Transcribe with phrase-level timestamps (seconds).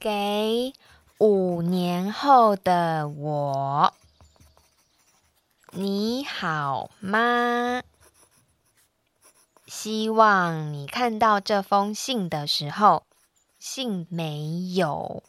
[0.00, 0.72] 给
[1.18, 3.92] 五年后的我，
[5.72, 7.82] 你好吗？
[9.66, 13.04] 希望你看到这封信的时候，
[13.58, 15.22] 信没有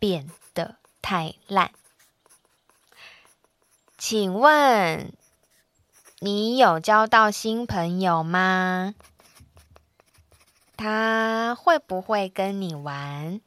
[0.00, 1.70] 变得太烂。
[3.96, 5.12] 请问
[6.18, 8.96] 你有交到新朋友吗？
[10.76, 13.40] 他会不会跟你玩？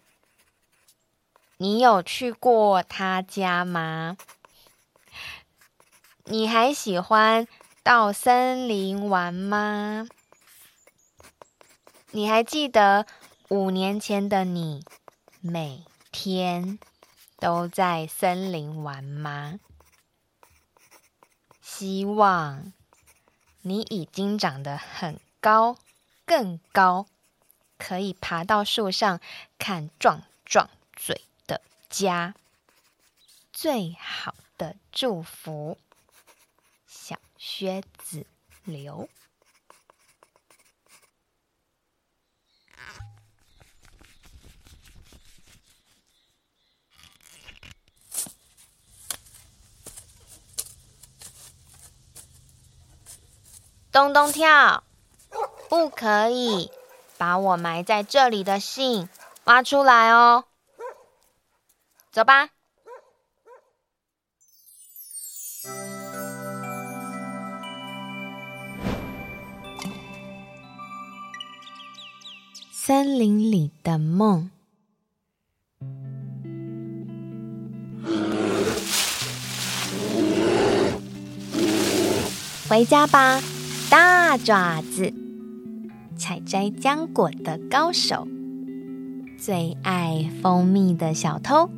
[1.62, 4.18] 你有去过他家吗？
[6.24, 7.48] 你还喜欢
[7.84, 10.08] 到森林玩吗？
[12.10, 13.06] 你还记得
[13.50, 14.84] 五年前的你
[15.40, 16.80] 每天
[17.38, 19.60] 都在森林玩吗？
[21.62, 22.74] 希望
[23.62, 25.78] 你已经长得很高，
[26.26, 27.06] 更高，
[27.78, 29.20] 可以爬到树上
[29.60, 31.22] 看壮壮嘴。
[31.92, 32.34] 家
[33.52, 35.78] 最好的祝福，
[36.88, 38.26] 小靴子
[38.64, 39.10] 刘。
[53.92, 54.86] 咚咚跳，
[55.68, 56.72] 不可以
[57.18, 59.10] 把我埋在这里的信
[59.44, 60.46] 挖出来哦。
[62.12, 62.50] 走吧。
[72.74, 74.50] 森林里的梦。
[82.68, 83.42] 回家吧，
[83.90, 85.14] 大爪子！
[86.18, 88.28] 采摘浆果的高手，
[89.38, 91.70] 最爱蜂蜜的小偷。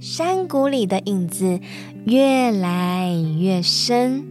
[0.00, 1.60] 山谷里的影子
[2.06, 4.24] 越来越深，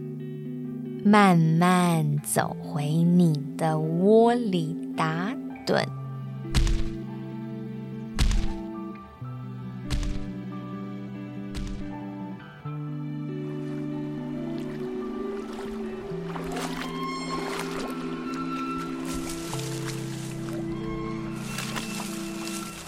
[1.04, 5.36] 慢慢走回你的窝里打
[5.66, 5.84] 盹。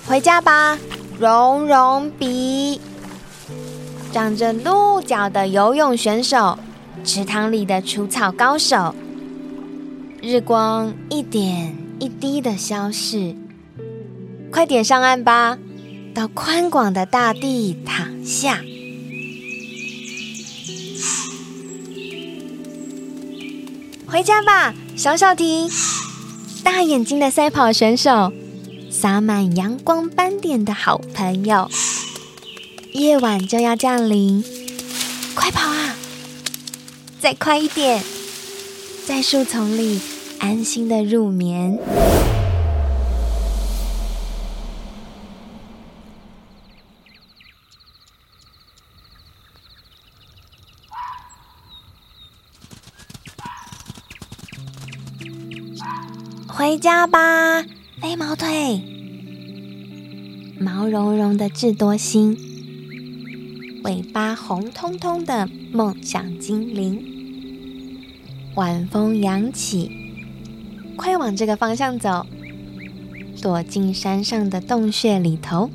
[0.06, 0.76] 回家吧。
[1.20, 2.80] 绒绒鼻，
[4.10, 6.58] 长着鹿角的游泳选手，
[7.04, 8.94] 池塘里的除草高手。
[10.22, 13.36] 日光一点一滴的消逝，
[14.50, 15.58] 快点上岸吧，
[16.14, 18.62] 到宽广的大地躺下。
[24.06, 25.68] 回家吧，小小婷，
[26.64, 28.32] 大眼睛的赛跑选手。
[28.90, 31.70] 洒满阳光斑点的好朋友，
[32.92, 34.44] 夜晚就要降临，
[35.34, 35.94] 快跑啊！
[37.20, 38.02] 再快一点，
[39.06, 40.00] 在树丛里
[40.40, 41.78] 安心的入眠。
[56.48, 57.64] 回家吧。
[58.00, 58.80] 飞毛腿，
[60.58, 62.34] 毛茸茸的智多星，
[63.84, 67.04] 尾巴红彤彤的梦想精灵。
[68.54, 69.90] 晚风扬起，
[70.96, 72.24] 快往这个方向走，
[73.42, 75.70] 躲进山上的洞穴里头。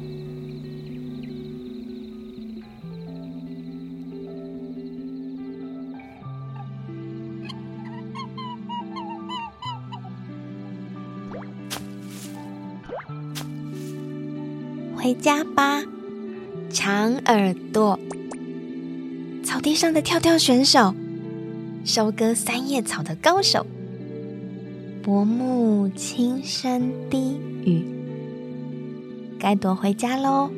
[15.05, 15.83] 回家吧，
[16.71, 17.99] 长耳朵。
[19.43, 20.95] 草地上的跳跳选手，
[21.85, 23.67] 收割三叶草的高手。
[25.03, 27.85] 薄暮轻声低语，
[29.37, 30.49] 该躲回家喽，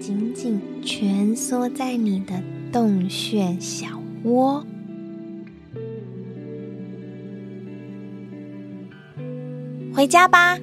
[0.00, 2.42] 紧紧蜷缩在你的
[2.72, 3.86] 洞穴小
[4.24, 4.66] 窝。
[9.94, 10.58] 回家吧，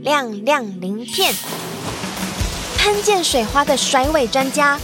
[0.00, 1.34] 亮亮鳞片，
[2.86, 4.78] 喷溅水花的甩尾专家，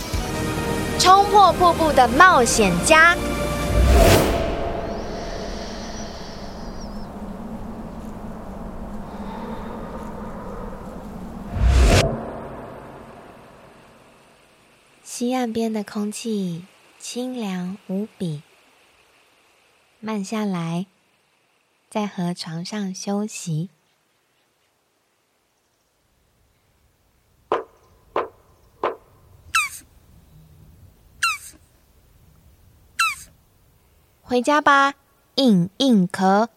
[0.99, 3.17] 冲破瀑布的冒险家。
[15.05, 16.65] 西岸边的空气
[16.99, 18.43] 清凉无比。
[20.01, 20.87] 慢下来，
[21.89, 23.69] 在河床上休息。
[34.33, 34.95] 回家吧，
[35.35, 36.49] 硬硬壳。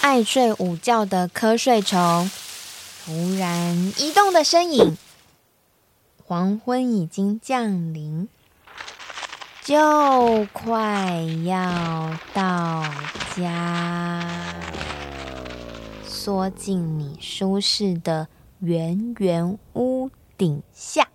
[0.00, 2.28] 爱睡午觉的瞌睡虫，
[3.04, 4.98] 突然移动的身影。
[6.24, 8.28] 黄昏已经降临。
[9.62, 12.84] 就快要到
[13.36, 14.28] 家，
[16.04, 18.26] 缩进你舒适的
[18.58, 21.07] 圆圆屋顶下。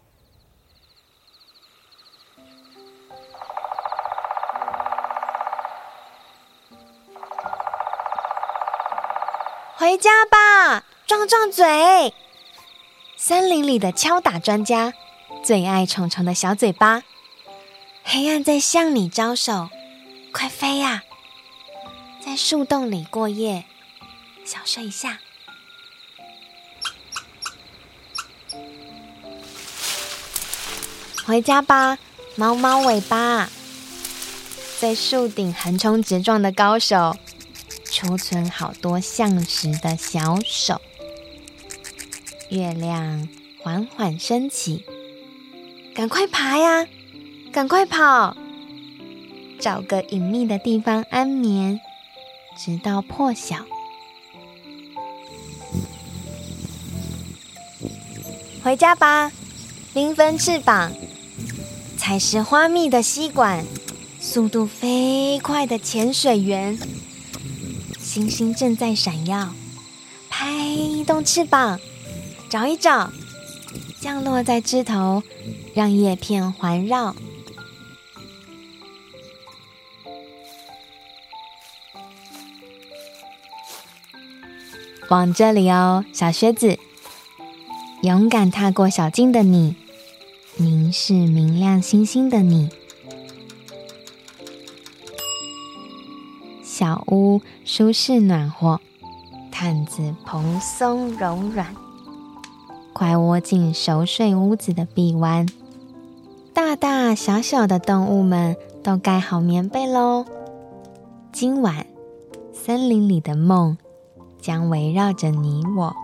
[9.84, 12.14] 回家吧，壮壮嘴！
[13.18, 14.94] 森林里的敲打专家，
[15.44, 17.04] 最爱虫虫的小嘴巴。
[18.02, 19.70] 黑暗在向你招手，
[20.32, 21.04] 快飞呀！
[22.26, 23.66] 在树洞里过夜，
[24.46, 25.20] 小睡一下。
[31.26, 31.98] 回家吧，
[32.38, 33.50] 猫猫尾巴。
[34.80, 37.18] 在树顶横冲直撞的高手，
[37.94, 40.82] 储存好多橡实的小手。
[42.50, 43.30] 月亮
[43.62, 44.84] 缓缓升起，
[45.94, 46.88] 赶快爬呀！
[47.52, 48.36] 赶快跑，
[49.60, 51.80] 找个隐秘的地方安眠，
[52.58, 53.58] 直到破晓。
[58.64, 59.32] 回家吧，
[59.94, 60.92] 缤纷翅膀，
[61.96, 63.64] 采食花蜜的吸管，
[64.20, 66.80] 速度飞快的潜水员。
[68.14, 69.56] 星星正在闪耀，
[70.30, 70.78] 拍
[71.08, 71.80] 动翅膀，
[72.48, 73.12] 找一找，
[74.00, 75.24] 降落在枝头，
[75.74, 77.16] 让叶片环绕。
[85.10, 86.78] 往这里哦，小靴子，
[88.04, 89.76] 勇敢踏过小径的你，
[90.58, 92.70] 凝视明亮星星的你。
[96.84, 98.82] 小屋舒适暖和，
[99.54, 101.68] 毯子蓬松柔软，
[102.92, 105.48] 快窝进熟睡屋子的臂弯。
[106.54, 110.26] 大大小小的动物们都盖好棉被喽，
[111.32, 111.86] 今晚
[112.52, 113.78] 森林里的梦。
[114.42, 115.96] 将围绕着你我。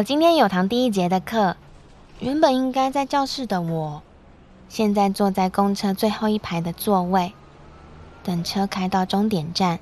[0.00, 1.56] 我今天有堂第一节的课，
[2.20, 4.00] 原本应该在教室的我，
[4.66, 7.34] 现在坐在公车最后一排的座位，
[8.22, 9.78] 等车开到终点站。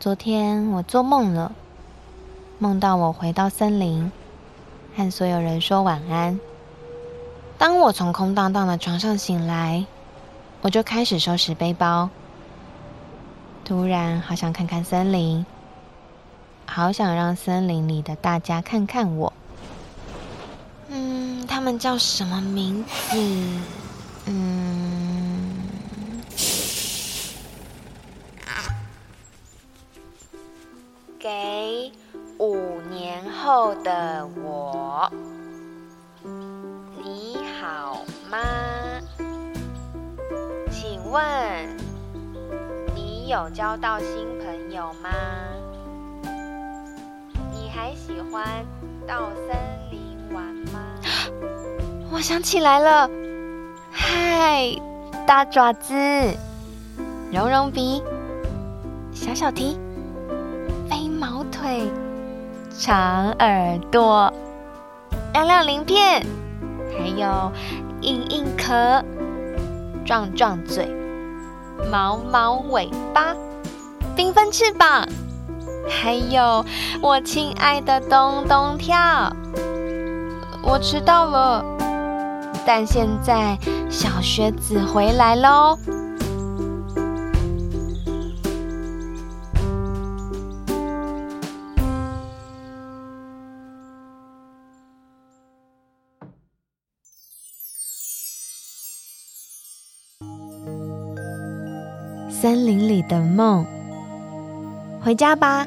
[0.00, 1.52] 昨天我做梦了，
[2.58, 4.10] 梦到我回到森林，
[4.96, 6.40] 和所有人说晚安。
[7.58, 9.86] 当我从空荡荡的床上醒来，
[10.60, 12.10] 我就开始收拾背包，
[13.64, 15.46] 突然好想看看森林。
[16.74, 19.30] 好想让森林里的大家看看我。
[20.88, 23.18] 嗯，他们叫什么名字？
[24.24, 25.68] 嗯，
[31.18, 31.92] 给
[32.38, 35.12] 五年后的我，
[37.04, 38.38] 你好吗？
[40.70, 41.76] 请问
[42.94, 45.10] 你有交到新朋友吗？
[47.82, 48.64] 还喜欢
[49.08, 49.56] 到森
[49.90, 50.78] 林玩吗？
[52.12, 53.10] 我想起来了，
[53.90, 54.72] 嗨，
[55.26, 55.92] 大爪子，
[57.32, 58.00] 绒绒鼻，
[59.12, 59.76] 小小蹄，
[60.88, 61.90] 飞毛腿，
[62.70, 64.32] 长耳朵，
[65.32, 66.24] 亮亮鳞片，
[66.96, 67.50] 还有
[68.00, 69.04] 硬硬壳，
[70.04, 70.86] 壮壮嘴，
[71.90, 73.34] 毛毛尾巴，
[74.16, 75.04] 缤纷翅膀，
[75.88, 76.64] 还有
[77.00, 79.34] 我亲爱的东东跳。
[80.62, 81.64] 我迟到了，
[82.64, 83.58] 但现在
[83.90, 85.76] 小学子回来喽。
[102.30, 103.64] 森林里的梦，
[105.04, 105.66] 回家吧，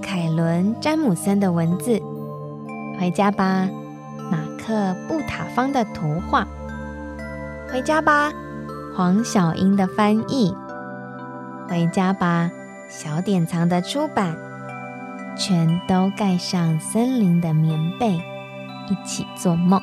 [0.00, 2.00] 凯伦·詹姆森的文字，
[3.00, 3.68] 回家吧，
[4.30, 4.72] 马克·
[5.08, 6.46] 布塔方的图画，
[7.68, 8.32] 回家吧，
[8.96, 10.54] 黄小英的翻译，
[11.68, 12.48] 回家吧，
[12.88, 14.36] 小典藏的出版，
[15.36, 18.12] 全都盖上森林的棉被，
[18.88, 19.82] 一起做梦。